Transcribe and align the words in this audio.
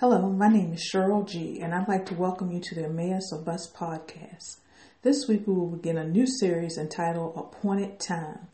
Hello, 0.00 0.30
my 0.30 0.46
name 0.46 0.74
is 0.74 0.88
Cheryl 0.94 1.28
G, 1.28 1.58
and 1.60 1.74
I'd 1.74 1.88
like 1.88 2.06
to 2.06 2.14
welcome 2.14 2.52
you 2.52 2.60
to 2.60 2.74
the 2.76 2.84
Emmaus 2.84 3.32
of 3.32 3.48
Us 3.48 3.68
podcast. 3.68 4.58
This 5.02 5.26
week 5.26 5.44
we 5.44 5.54
will 5.54 5.70
begin 5.70 5.98
a 5.98 6.06
new 6.06 6.24
series 6.24 6.78
entitled 6.78 7.36
Appointed 7.36 7.98
Time. 7.98 8.46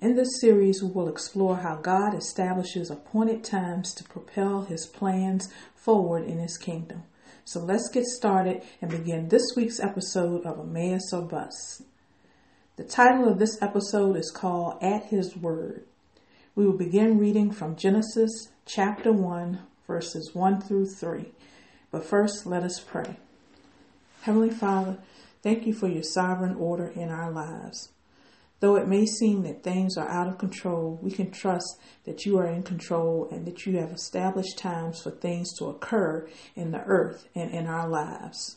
In 0.00 0.14
this 0.14 0.40
series, 0.40 0.80
we 0.80 0.92
will 0.92 1.08
explore 1.08 1.56
how 1.56 1.74
God 1.74 2.14
establishes 2.14 2.88
appointed 2.88 3.42
times 3.42 3.92
to 3.94 4.04
propel 4.04 4.62
His 4.62 4.86
plans 4.86 5.52
forward 5.74 6.24
in 6.24 6.38
His 6.38 6.56
kingdom. 6.56 7.02
So 7.44 7.58
let's 7.58 7.90
get 7.92 8.04
started 8.04 8.62
and 8.80 8.88
begin 8.88 9.26
this 9.26 9.54
week's 9.56 9.80
episode 9.80 10.46
of 10.46 10.60
Emmaus 10.60 11.12
of 11.12 11.34
Us. 11.34 11.82
The 12.76 12.84
title 12.84 13.28
of 13.28 13.40
this 13.40 13.60
episode 13.60 14.16
is 14.16 14.30
called 14.30 14.80
At 14.80 15.06
His 15.06 15.36
Word. 15.36 15.84
We 16.54 16.64
will 16.64 16.78
begin 16.78 17.18
reading 17.18 17.50
from 17.50 17.74
Genesis 17.74 18.50
chapter 18.66 19.12
1, 19.12 19.62
verses 19.92 20.34
1 20.34 20.62
through 20.62 20.86
3. 20.86 21.26
But 21.90 22.02
first, 22.02 22.46
let 22.46 22.62
us 22.62 22.80
pray. 22.80 23.16
Heavenly 24.22 24.48
Father, 24.48 24.96
thank 25.42 25.66
you 25.66 25.74
for 25.74 25.86
your 25.86 26.02
sovereign 26.02 26.54
order 26.54 26.86
in 26.86 27.10
our 27.10 27.30
lives. 27.30 27.90
Though 28.60 28.76
it 28.76 28.88
may 28.88 29.04
seem 29.04 29.42
that 29.42 29.62
things 29.62 29.98
are 29.98 30.08
out 30.08 30.28
of 30.28 30.38
control, 30.38 30.98
we 31.02 31.10
can 31.10 31.30
trust 31.30 31.78
that 32.04 32.24
you 32.24 32.38
are 32.38 32.46
in 32.46 32.62
control 32.62 33.28
and 33.30 33.44
that 33.46 33.66
you 33.66 33.76
have 33.80 33.90
established 33.90 34.56
times 34.56 35.02
for 35.02 35.10
things 35.10 35.52
to 35.58 35.66
occur 35.66 36.26
in 36.56 36.70
the 36.70 36.82
earth 36.84 37.28
and 37.34 37.50
in 37.50 37.66
our 37.66 37.86
lives. 37.86 38.56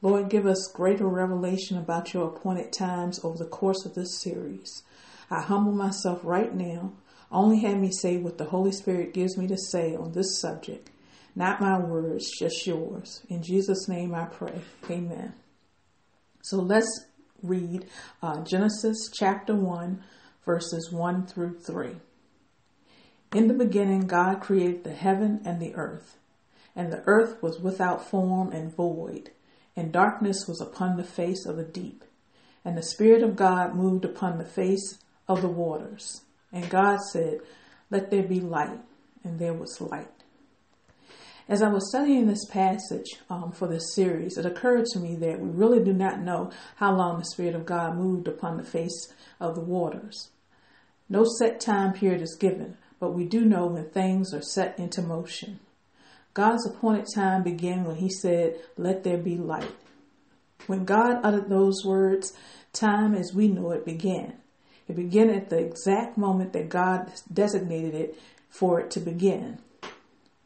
Lord, 0.00 0.30
give 0.30 0.46
us 0.46 0.70
greater 0.72 1.08
revelation 1.08 1.76
about 1.76 2.14
your 2.14 2.28
appointed 2.28 2.72
times 2.72 3.18
over 3.24 3.36
the 3.36 3.50
course 3.50 3.84
of 3.84 3.96
this 3.96 4.20
series. 4.20 4.84
I 5.28 5.42
humble 5.42 5.72
myself 5.72 6.20
right 6.22 6.54
now 6.54 6.92
only 7.30 7.60
have 7.60 7.78
me 7.78 7.90
say 7.90 8.16
what 8.16 8.38
the 8.38 8.46
Holy 8.46 8.72
Spirit 8.72 9.12
gives 9.12 9.36
me 9.36 9.46
to 9.48 9.56
say 9.56 9.94
on 9.94 10.12
this 10.12 10.40
subject. 10.40 10.90
Not 11.34 11.60
my 11.60 11.78
words, 11.78 12.30
just 12.38 12.66
yours. 12.66 13.22
In 13.28 13.42
Jesus' 13.42 13.88
name 13.88 14.14
I 14.14 14.24
pray. 14.24 14.60
Amen. 14.90 15.34
So 16.42 16.56
let's 16.56 17.06
read 17.42 17.86
uh, 18.22 18.42
Genesis 18.44 19.10
chapter 19.12 19.54
1, 19.54 20.02
verses 20.44 20.90
1 20.90 21.26
through 21.26 21.58
3. 21.58 21.96
In 23.34 23.48
the 23.48 23.54
beginning, 23.54 24.06
God 24.06 24.40
created 24.40 24.84
the 24.84 24.94
heaven 24.94 25.42
and 25.44 25.60
the 25.60 25.74
earth. 25.74 26.16
And 26.74 26.92
the 26.92 27.02
earth 27.06 27.42
was 27.42 27.60
without 27.60 28.08
form 28.08 28.50
and 28.52 28.74
void, 28.74 29.30
and 29.76 29.92
darkness 29.92 30.46
was 30.48 30.60
upon 30.60 30.96
the 30.96 31.04
face 31.04 31.44
of 31.44 31.56
the 31.56 31.64
deep. 31.64 32.04
And 32.64 32.76
the 32.76 32.82
Spirit 32.82 33.22
of 33.22 33.36
God 33.36 33.74
moved 33.74 34.04
upon 34.04 34.38
the 34.38 34.44
face 34.44 34.98
of 35.28 35.42
the 35.42 35.48
waters. 35.48 36.22
And 36.52 36.68
God 36.70 36.98
said, 37.12 37.40
Let 37.90 38.10
there 38.10 38.22
be 38.22 38.40
light. 38.40 38.80
And 39.24 39.38
there 39.38 39.54
was 39.54 39.80
light. 39.80 40.08
As 41.48 41.62
I 41.62 41.68
was 41.68 41.88
studying 41.88 42.26
this 42.26 42.44
passage 42.44 43.16
um, 43.30 43.52
for 43.52 43.66
this 43.68 43.94
series, 43.94 44.36
it 44.36 44.44
occurred 44.44 44.84
to 44.92 44.98
me 44.98 45.14
that 45.16 45.40
we 45.40 45.48
really 45.48 45.82
do 45.82 45.94
not 45.94 46.20
know 46.20 46.50
how 46.76 46.94
long 46.94 47.18
the 47.18 47.24
Spirit 47.24 47.54
of 47.54 47.64
God 47.64 47.96
moved 47.96 48.28
upon 48.28 48.58
the 48.58 48.62
face 48.62 49.12
of 49.40 49.54
the 49.54 49.62
waters. 49.62 50.30
No 51.08 51.24
set 51.38 51.58
time 51.58 51.94
period 51.94 52.20
is 52.20 52.36
given, 52.38 52.76
but 53.00 53.14
we 53.14 53.24
do 53.24 53.46
know 53.46 53.66
when 53.66 53.88
things 53.88 54.34
are 54.34 54.42
set 54.42 54.78
into 54.78 55.00
motion. 55.00 55.60
God's 56.34 56.66
appointed 56.66 57.06
time 57.14 57.42
began 57.42 57.84
when 57.84 57.96
He 57.96 58.10
said, 58.10 58.56
Let 58.76 59.02
there 59.02 59.16
be 59.16 59.38
light. 59.38 59.74
When 60.66 60.84
God 60.84 61.20
uttered 61.22 61.48
those 61.48 61.82
words, 61.82 62.34
time 62.74 63.14
as 63.14 63.32
we 63.32 63.48
know 63.48 63.70
it 63.70 63.86
began. 63.86 64.34
It 64.88 64.96
began 64.96 65.30
at 65.30 65.50
the 65.50 65.58
exact 65.58 66.16
moment 66.16 66.52
that 66.54 66.70
God 66.70 67.12
designated 67.32 67.94
it 67.94 68.18
for 68.48 68.80
it 68.80 68.90
to 68.92 69.00
begin. 69.00 69.58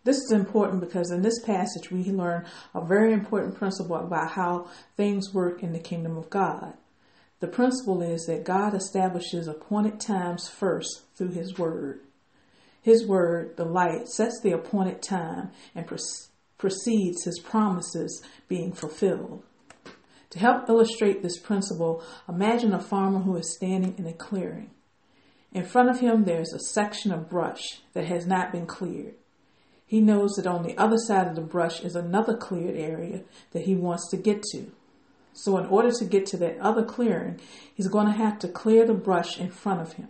This 0.05 0.17
is 0.17 0.33
important 0.33 0.81
because 0.81 1.13
in 1.13 1.23
this 1.23 1.39
passage 1.45 1.93
we 1.93 2.03
learn 2.05 2.45
a 2.75 2.85
very 2.85 3.13
important 3.13 3.55
principle 3.55 3.97
about 3.97 4.33
how 4.33 4.67
things 4.97 5.33
work 5.33 5.63
in 5.63 5.73
the 5.73 5.79
kingdom 5.79 6.17
of 6.17 6.29
God. 6.29 6.75
The 7.39 7.47
principle 7.47 8.03
is 8.03 8.27
that 8.27 8.45
God 8.45 8.75
establishes 8.75 9.47
appointed 9.47 10.01
times 10.01 10.49
first 10.49 11.03
through 11.15 11.31
His 11.31 11.57
Word. 11.57 12.01
His 12.83 13.07
Word, 13.07 13.57
the 13.57 13.65
light, 13.65 14.09
sets 14.09 14.41
the 14.43 14.53
appointed 14.53 15.03
time 15.03 15.51
and 15.75 15.87
precedes 16.59 17.25
His 17.25 17.39
promises 17.39 18.23
being 18.49 18.73
fulfilled. 18.73 19.45
To 20.33 20.39
help 20.39 20.67
illustrate 20.71 21.23
this 21.23 21.39
principle, 21.39 22.03
imagine 22.27 22.73
a 22.73 22.81
farmer 22.81 23.19
who 23.19 23.37
is 23.37 23.55
standing 23.55 23.95
in 23.99 24.07
a 24.07 24.15
clearing. 24.15 24.71
In 25.53 25.67
front 25.67 25.91
of 25.91 26.01
him, 26.01 26.25
there's 26.25 26.55
a 26.55 26.59
section 26.59 27.13
of 27.13 27.29
brush 27.29 27.83
that 27.93 28.07
has 28.07 28.27
not 28.27 28.51
been 28.51 28.65
cleared. 28.65 29.15
He 29.87 30.01
knows 30.01 30.33
that 30.37 30.47
on 30.47 30.63
the 30.63 30.75
other 30.79 30.97
side 30.97 31.29
of 31.29 31.35
the 31.35 31.43
brush 31.43 31.83
is 31.83 31.95
another 31.95 32.35
cleared 32.35 32.77
area 32.77 33.25
that 33.51 33.65
he 33.65 33.75
wants 33.75 34.09
to 34.09 34.17
get 34.17 34.43
to. 34.53 34.73
So, 35.35 35.59
in 35.59 35.67
order 35.67 35.91
to 35.91 36.05
get 36.07 36.25
to 36.29 36.39
that 36.39 36.59
other 36.61 36.83
clearing, 36.83 37.39
he's 37.75 37.89
going 37.89 38.07
to 38.07 38.13
have 38.13 38.39
to 38.39 38.49
clear 38.49 38.87
the 38.87 38.95
brush 38.95 39.39
in 39.39 39.51
front 39.51 39.83
of 39.83 39.93
him. 39.95 40.09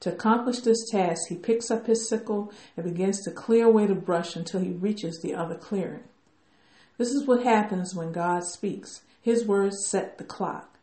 To 0.00 0.14
accomplish 0.14 0.60
this 0.60 0.88
task, 0.90 1.28
he 1.28 1.34
picks 1.34 1.70
up 1.70 1.86
his 1.86 2.08
sickle 2.08 2.54
and 2.74 2.86
begins 2.86 3.22
to 3.24 3.30
clear 3.30 3.66
away 3.66 3.84
the 3.84 3.94
brush 3.94 4.34
until 4.34 4.60
he 4.60 4.70
reaches 4.70 5.20
the 5.20 5.34
other 5.34 5.56
clearing. 5.56 6.04
This 6.96 7.10
is 7.10 7.26
what 7.26 7.42
happens 7.42 7.94
when 7.94 8.12
God 8.12 8.44
speaks. 8.44 9.02
His 9.20 9.46
words 9.46 9.86
set 9.86 10.18
the 10.18 10.24
clock. 10.24 10.78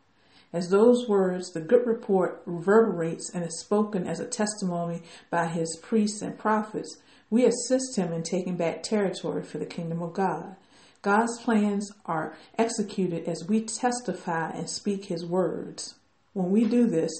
As 0.52 0.70
those 0.70 1.08
words, 1.08 1.52
the 1.52 1.60
good 1.60 1.86
report 1.86 2.42
reverberates 2.46 3.30
and 3.34 3.44
is 3.44 3.58
spoken 3.58 4.06
as 4.06 4.20
a 4.20 4.26
testimony 4.26 5.02
by 5.30 5.46
his 5.46 5.78
priests 5.82 6.22
and 6.22 6.38
prophets, 6.38 6.96
we 7.30 7.44
assist 7.44 7.96
him 7.96 8.12
in 8.12 8.22
taking 8.22 8.56
back 8.56 8.82
territory 8.82 9.42
for 9.42 9.58
the 9.58 9.66
kingdom 9.66 10.02
of 10.02 10.14
God. 10.14 10.56
God's 11.02 11.38
plans 11.42 11.92
are 12.06 12.36
executed 12.56 13.28
as 13.28 13.46
we 13.46 13.60
testify 13.60 14.50
and 14.50 14.68
speak 14.68 15.06
his 15.06 15.24
words. 15.24 15.94
When 16.32 16.50
we 16.50 16.64
do 16.64 16.86
this, 16.86 17.12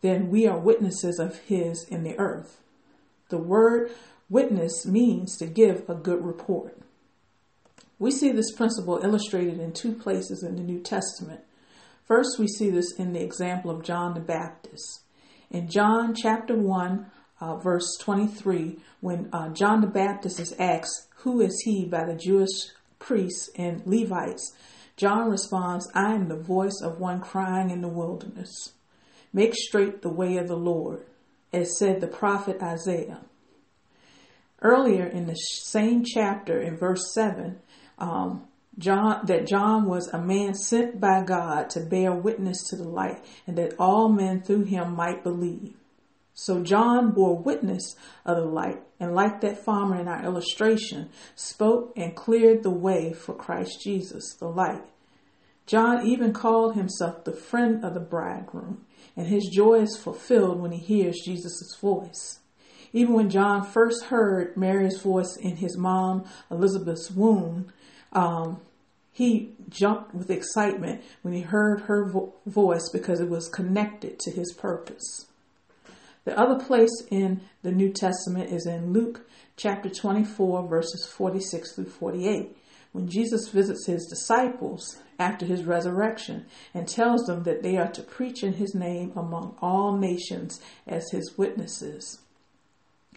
then 0.00 0.30
we 0.30 0.46
are 0.46 0.58
witnesses 0.58 1.18
of 1.18 1.38
his 1.40 1.84
in 1.88 2.04
the 2.04 2.18
earth. 2.18 2.60
The 3.28 3.38
word 3.38 3.90
witness 4.28 4.86
means 4.86 5.36
to 5.38 5.46
give 5.46 5.88
a 5.88 5.94
good 5.94 6.24
report. 6.24 6.78
We 8.00 8.10
see 8.10 8.32
this 8.32 8.50
principle 8.52 8.98
illustrated 9.02 9.60
in 9.60 9.72
two 9.72 9.92
places 9.92 10.42
in 10.42 10.56
the 10.56 10.62
New 10.62 10.80
Testament. 10.80 11.42
First, 12.06 12.38
we 12.38 12.48
see 12.48 12.70
this 12.70 12.94
in 12.98 13.12
the 13.12 13.22
example 13.22 13.70
of 13.70 13.84
John 13.84 14.14
the 14.14 14.20
Baptist. 14.20 15.02
In 15.50 15.68
John 15.68 16.14
chapter 16.14 16.56
1, 16.56 17.06
uh, 17.42 17.56
verse 17.56 17.98
23, 18.00 18.78
when 19.02 19.28
uh, 19.34 19.50
John 19.50 19.82
the 19.82 19.86
Baptist 19.86 20.40
is 20.40 20.54
asked, 20.58 21.08
Who 21.16 21.42
is 21.42 21.60
he 21.66 21.84
by 21.84 22.06
the 22.06 22.14
Jewish 22.14 22.70
priests 22.98 23.50
and 23.56 23.82
Levites? 23.84 24.54
John 24.96 25.30
responds, 25.30 25.86
I 25.94 26.14
am 26.14 26.28
the 26.28 26.40
voice 26.40 26.80
of 26.82 27.00
one 27.00 27.20
crying 27.20 27.68
in 27.70 27.82
the 27.82 27.88
wilderness. 27.88 28.72
Make 29.30 29.54
straight 29.54 30.00
the 30.00 30.08
way 30.08 30.38
of 30.38 30.48
the 30.48 30.56
Lord, 30.56 31.04
as 31.52 31.78
said 31.78 32.00
the 32.00 32.06
prophet 32.06 32.62
Isaiah. 32.62 33.20
Earlier 34.62 35.06
in 35.06 35.26
the 35.26 35.34
same 35.34 36.04
chapter, 36.04 36.60
in 36.60 36.76
verse 36.76 37.12
7, 37.14 37.60
um, 38.00 38.46
John 38.78 39.26
that 39.26 39.46
John 39.46 39.86
was 39.86 40.08
a 40.08 40.18
man 40.18 40.54
sent 40.54 41.00
by 41.00 41.22
God 41.22 41.70
to 41.70 41.80
bear 41.80 42.12
witness 42.12 42.64
to 42.68 42.76
the 42.76 42.88
light, 42.88 43.24
and 43.46 43.56
that 43.58 43.74
all 43.78 44.08
men 44.08 44.42
through 44.42 44.64
him 44.64 44.94
might 44.96 45.22
believe. 45.22 45.74
So 46.32 46.62
John 46.62 47.12
bore 47.12 47.36
witness 47.36 47.96
of 48.24 48.38
the 48.38 48.46
light, 48.46 48.80
and 48.98 49.14
like 49.14 49.42
that 49.42 49.62
farmer 49.62 50.00
in 50.00 50.08
our 50.08 50.24
illustration, 50.24 51.10
spoke 51.34 51.92
and 51.96 52.16
cleared 52.16 52.62
the 52.62 52.70
way 52.70 53.12
for 53.12 53.34
Christ 53.34 53.82
Jesus, 53.82 54.34
the 54.38 54.48
light. 54.48 54.84
John 55.66 56.06
even 56.06 56.32
called 56.32 56.74
himself 56.74 57.24
the 57.24 57.32
friend 57.32 57.84
of 57.84 57.94
the 57.94 58.00
bridegroom, 58.00 58.86
and 59.16 59.26
his 59.26 59.50
joy 59.52 59.80
is 59.80 59.96
fulfilled 59.96 60.60
when 60.60 60.72
he 60.72 60.78
hears 60.78 61.20
Jesus' 61.24 61.76
voice. 61.80 62.40
Even 62.92 63.14
when 63.14 63.30
John 63.30 63.62
first 63.62 64.06
heard 64.06 64.56
Mary's 64.56 65.00
voice 65.00 65.36
in 65.36 65.56
his 65.56 65.76
mom 65.76 66.24
Elizabeth's 66.50 67.10
womb, 67.10 67.72
um, 68.12 68.60
he 69.12 69.50
jumped 69.68 70.14
with 70.14 70.30
excitement 70.30 71.02
when 71.22 71.34
he 71.34 71.42
heard 71.42 71.82
her 71.82 72.08
vo- 72.08 72.34
voice 72.46 72.88
because 72.92 73.20
it 73.20 73.28
was 73.28 73.48
connected 73.48 74.18
to 74.20 74.30
his 74.30 74.52
purpose. 74.52 75.26
The 76.24 76.38
other 76.38 76.62
place 76.62 77.02
in 77.10 77.40
the 77.62 77.72
New 77.72 77.92
Testament 77.92 78.52
is 78.52 78.66
in 78.66 78.92
Luke 78.92 79.26
chapter 79.56 79.88
24, 79.88 80.68
verses 80.68 81.06
46 81.06 81.74
through 81.74 81.86
48, 81.86 82.56
when 82.92 83.08
Jesus 83.08 83.48
visits 83.48 83.86
his 83.86 84.06
disciples 84.06 84.98
after 85.18 85.44
his 85.44 85.64
resurrection 85.64 86.46
and 86.74 86.88
tells 86.88 87.26
them 87.26 87.42
that 87.44 87.62
they 87.62 87.76
are 87.76 87.90
to 87.92 88.02
preach 88.02 88.42
in 88.42 88.54
his 88.54 88.74
name 88.74 89.12
among 89.16 89.56
all 89.60 89.96
nations 89.96 90.60
as 90.86 91.10
his 91.10 91.36
witnesses. 91.36 92.18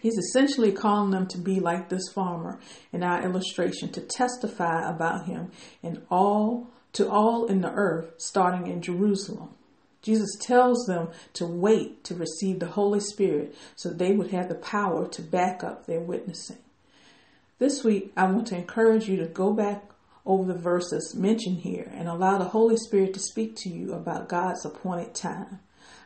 He's 0.04 0.18
essentially 0.18 0.70
calling 0.70 1.12
them 1.12 1.26
to 1.28 1.38
be 1.38 1.60
like 1.60 1.88
this 1.88 2.12
farmer 2.12 2.60
in 2.92 3.02
our 3.02 3.22
illustration, 3.22 3.90
to 3.92 4.02
testify 4.02 4.86
about 4.86 5.24
him 5.24 5.50
in 5.82 6.02
all 6.10 6.68
to 6.92 7.08
all 7.08 7.46
in 7.46 7.62
the 7.62 7.72
earth, 7.72 8.12
starting 8.18 8.66
in 8.66 8.82
Jerusalem. 8.82 9.54
Jesus 10.02 10.36
tells 10.42 10.84
them 10.84 11.08
to 11.32 11.46
wait 11.46 12.04
to 12.04 12.14
receive 12.14 12.60
the 12.60 12.66
Holy 12.66 13.00
Spirit 13.00 13.56
so 13.76 13.88
they 13.88 14.12
would 14.12 14.30
have 14.30 14.50
the 14.50 14.56
power 14.56 15.08
to 15.08 15.22
back 15.22 15.64
up 15.64 15.86
their 15.86 16.00
witnessing. 16.00 16.58
This 17.58 17.82
week, 17.82 18.12
I 18.14 18.26
want 18.26 18.48
to 18.48 18.58
encourage 18.58 19.08
you 19.08 19.16
to 19.16 19.26
go 19.26 19.54
back 19.54 19.88
over 20.26 20.52
the 20.52 20.58
verses 20.58 21.14
mentioned 21.16 21.60
here 21.60 21.90
and 21.94 22.08
allow 22.08 22.36
the 22.36 22.44
Holy 22.44 22.76
Spirit 22.76 23.14
to 23.14 23.20
speak 23.20 23.56
to 23.56 23.70
you 23.70 23.94
about 23.94 24.28
God's 24.28 24.66
appointed 24.66 25.14
time. 25.14 25.60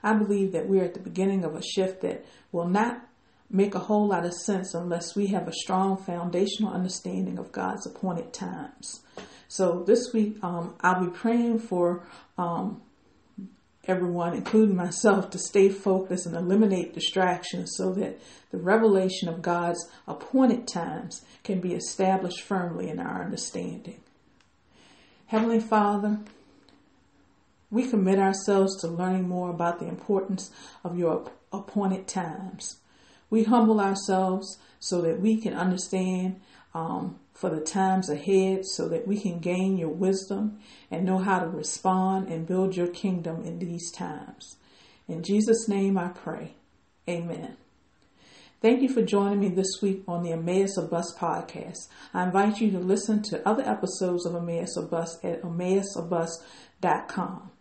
I 0.05 0.12
believe 0.12 0.53
that 0.53 0.69
we're 0.69 0.85
at 0.85 0.94
the 0.94 1.01
beginning 1.01 1.44
of 1.44 1.56
a 1.56 1.62
shift 1.62 2.03
that 2.03 2.25
will 2.53 2.69
not 2.69 3.05
make 3.50 3.75
a 3.75 3.79
whole 3.79 4.09
lot 4.09 4.25
of 4.25 4.35
sense 4.35 4.75
unless 4.75 5.17
we 5.17 5.29
have 5.29 5.49
a 5.49 5.53
strong 5.53 5.97
foundational 5.97 6.73
understanding 6.73 7.39
of 7.39 7.53
God's 7.53 7.87
appointed 7.87 8.33
times. 8.33 9.00
So 9.49 9.83
this 9.87 10.12
week, 10.12 10.37
um, 10.43 10.75
I'll 10.81 11.05
be 11.05 11.11
praying 11.11 11.61
for 11.61 12.05
um, 12.37 12.83
everyone, 13.85 14.35
including 14.35 14.77
myself, 14.77 15.31
to 15.31 15.39
stay 15.39 15.71
focused 15.71 16.27
and 16.27 16.37
eliminate 16.37 16.93
distractions 16.93 17.73
so 17.77 17.93
that 17.95 18.21
the 18.50 18.59
revelation 18.59 19.29
of 19.29 19.41
God's 19.41 19.89
appointed 20.06 20.69
times 20.69 21.25
can 21.43 21.61
be 21.61 21.73
established 21.73 22.43
firmly 22.43 22.91
in 22.91 23.01
our 23.01 23.25
understanding. 23.25 24.01
Heavenly 25.27 25.61
Father, 25.61 26.21
we 27.71 27.89
commit 27.89 28.19
ourselves 28.19 28.81
to 28.81 28.89
learning 28.89 29.29
more 29.29 29.51
about 29.51 29.79
the 29.79 29.89
importance 29.89 30.51
of 30.85 30.99
your 30.99 31.31
appointed 31.53 32.06
times. 32.06 32.78
We 33.31 33.45
humble 33.45 33.81
ourselves 33.81 34.59
so 34.79 35.01
that 35.03 35.21
we 35.21 35.41
can 35.41 35.55
understand 35.55 36.41
um, 36.75 37.19
for 37.35 37.51
the 37.51 37.61
times 37.61 38.11
ahead, 38.11 38.67
so 38.67 38.89
that 38.89 39.07
we 39.07 39.21
can 39.21 39.39
gain 39.39 39.79
your 39.79 39.91
wisdom 39.91 40.59
and 40.91 41.05
know 41.05 41.19
how 41.19 41.39
to 41.39 41.49
respond 41.49 42.29
and 42.29 42.47
build 42.47 42.77
your 42.77 42.89
kingdom 42.89 43.43
in 43.43 43.59
these 43.59 43.91
times. 43.91 44.57
In 45.07 45.23
Jesus' 45.23 45.69
name 45.69 45.97
I 45.97 46.09
pray. 46.09 46.55
Amen. 47.09 47.57
Thank 48.61 48.83
you 48.83 48.89
for 48.89 49.03
joining 49.03 49.39
me 49.39 49.51
this 49.51 49.81
week 49.81 50.03
on 50.09 50.25
the 50.25 50.33
Emmaus 50.33 50.77
of 50.77 50.91
Bus 50.91 51.15
podcast. 51.17 51.87
I 52.13 52.25
invite 52.25 52.61
you 52.61 52.73
to 52.73 52.81
listen 52.81 53.23
to 53.31 53.49
other 53.49 53.63
episodes 53.63 54.27
of 54.27 54.35
Emmaus 54.35 54.77
of 54.77 54.91
Bus 54.91 55.25
at 55.25 55.43
emmausofbus.com. 55.43 57.53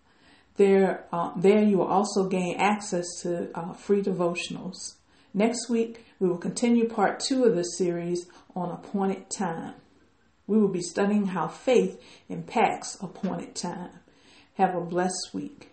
There, 0.56 1.06
uh, 1.14 1.34
there 1.38 1.62
you 1.62 1.78
will 1.78 1.88
also 1.88 2.28
gain 2.28 2.56
access 2.58 3.06
to 3.22 3.52
uh, 3.54 3.74
free 3.74 4.02
devotionals. 4.02 4.97
Next 5.38 5.70
week, 5.70 6.04
we 6.20 6.28
will 6.28 6.40
continue 6.40 6.90
part 6.90 7.20
two 7.20 7.44
of 7.44 7.56
this 7.56 7.78
series 7.78 8.26
on 8.56 8.72
appointed 8.72 9.30
time. 9.30 9.76
We 10.48 10.58
will 10.58 10.68
be 10.68 10.82
studying 10.82 11.28
how 11.28 11.48
faith 11.48 12.02
impacts 12.28 12.98
appointed 13.04 13.54
time. 13.54 13.92
Have 14.56 14.74
a 14.74 14.82
blessed 14.82 15.30
week. 15.34 15.70